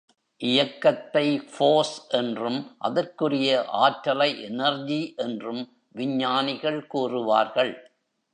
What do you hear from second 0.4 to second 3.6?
இயக்கத்தை ஃபோர்ஸ் என்றும், அதற்குரிய